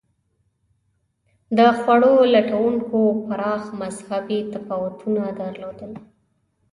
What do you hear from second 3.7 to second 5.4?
مذهبي تفاوتونه